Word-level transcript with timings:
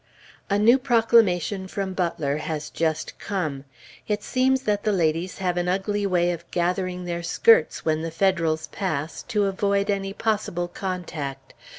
A 0.49 0.57
new 0.57 0.79
proclamation 0.79 1.67
from 1.67 1.93
Butler 1.93 2.37
has 2.37 2.71
just 2.71 3.19
come. 3.19 3.65
It 4.07 4.23
seems 4.23 4.63
that 4.63 4.81
the 4.81 4.91
ladies 4.91 5.37
have 5.37 5.57
an 5.57 5.67
ugly 5.67 6.07
way 6.07 6.31
of 6.31 6.49
gathering 6.49 7.05
their 7.05 7.21
skirts 7.21 7.85
when 7.85 8.01
the 8.01 8.09
Federals 8.09 8.65
pass, 8.69 9.21
to 9.21 9.45
avoid 9.45 9.91
any 9.91 10.11
possible 10.11 10.67
contact. 10.67 11.53